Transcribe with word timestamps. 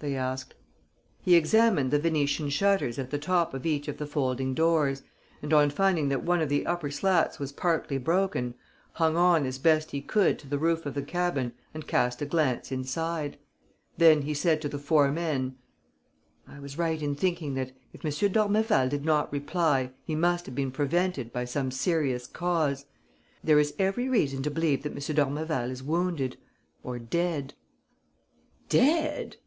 they 0.00 0.14
asked. 0.16 0.54
He 1.22 1.34
examined 1.34 1.90
the 1.90 1.98
Venetian 1.98 2.50
shutters 2.50 2.98
at 2.98 3.08
the 3.10 3.16
top 3.18 3.54
of 3.54 3.64
each 3.64 3.88
of 3.88 3.96
the 3.96 4.04
folding 4.06 4.52
doors 4.52 5.02
and, 5.40 5.50
on 5.50 5.70
finding 5.70 6.10
that 6.10 6.22
one 6.22 6.42
of 6.42 6.50
the 6.50 6.66
upper 6.66 6.90
slats 6.90 7.38
was 7.38 7.52
partly 7.52 7.96
broken, 7.96 8.52
hung 8.92 9.16
on 9.16 9.46
as 9.46 9.56
best 9.56 9.92
he 9.92 10.02
could 10.02 10.38
to 10.40 10.46
the 10.46 10.58
roof 10.58 10.84
of 10.84 10.92
the 10.92 11.00
cabin 11.00 11.54
and 11.72 11.86
cast 11.86 12.20
a 12.20 12.26
glance 12.26 12.70
inside. 12.70 13.38
Then 13.96 14.20
he 14.20 14.34
said 14.34 14.60
to 14.60 14.68
the 14.68 14.78
four 14.78 15.10
men: 15.10 15.56
"I 16.46 16.60
was 16.60 16.76
right 16.76 17.00
in 17.00 17.14
thinking 17.14 17.54
that, 17.54 17.72
if 17.94 18.04
M. 18.04 18.30
d'Ormeval 18.30 18.90
did 18.90 19.06
not 19.06 19.32
reply, 19.32 19.90
he 20.04 20.14
must 20.14 20.44
have 20.44 20.54
been 20.54 20.70
prevented 20.70 21.32
by 21.32 21.46
some 21.46 21.70
serious 21.70 22.26
cause. 22.26 22.84
There 23.42 23.58
is 23.58 23.72
every 23.78 24.06
reason 24.10 24.42
to 24.42 24.50
believe 24.50 24.82
that 24.82 24.92
M. 24.92 25.14
d'Ormeval 25.14 25.70
is 25.70 25.82
wounded... 25.82 26.36
or 26.82 26.98
dead." 26.98 27.54
"Dead!" 28.68 29.36